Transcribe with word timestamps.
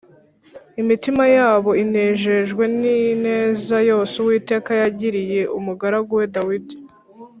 imitima 0.81 1.23
yabo 1.35 1.71
inejejwe 1.83 2.63
n’ineza 2.79 3.77
yose 3.89 4.13
Uwiteka 4.17 4.71
yagiriye 4.81 5.41
umugaragu 5.57 6.11
we 6.19 6.25
Dawidi 6.35 6.75